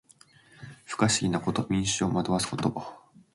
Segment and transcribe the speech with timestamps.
[0.83, 2.83] 不可思議なことで民衆を惑わすこと。